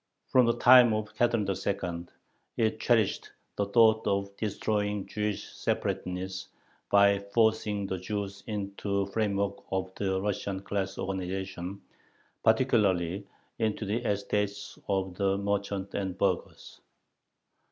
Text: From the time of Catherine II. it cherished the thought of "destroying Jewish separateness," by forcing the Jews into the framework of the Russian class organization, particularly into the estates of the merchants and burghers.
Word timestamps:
From 0.29 0.47
the 0.47 0.57
time 0.57 0.93
of 0.93 1.13
Catherine 1.15 1.47
II. 1.47 2.05
it 2.57 2.79
cherished 2.79 3.29
the 3.55 3.67
thought 3.67 4.07
of 4.07 4.35
"destroying 4.35 5.05
Jewish 5.05 5.47
separateness," 5.53 6.47
by 6.89 7.19
forcing 7.19 7.85
the 7.85 7.99
Jews 7.99 8.43
into 8.47 9.05
the 9.05 9.11
framework 9.11 9.59
of 9.71 9.93
the 9.93 10.19
Russian 10.19 10.59
class 10.61 10.97
organization, 10.97 11.81
particularly 12.43 13.27
into 13.59 13.85
the 13.85 13.97
estates 14.03 14.75
of 14.89 15.13
the 15.17 15.37
merchants 15.37 15.93
and 15.93 16.17
burghers. 16.17 16.81